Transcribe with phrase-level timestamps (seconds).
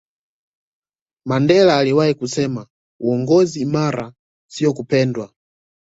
[1.25, 2.67] mandela aliwahi kusema
[2.99, 4.13] uongozi imara
[4.49, 5.33] siyo kupendwa